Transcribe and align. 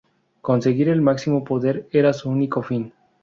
Conseguir 0.41 0.89
el 0.89 0.99
máximo 0.99 1.43
poder 1.43 1.87
era 1.91 2.11
su 2.11 2.27
único 2.27 2.63
fin. 2.63 2.91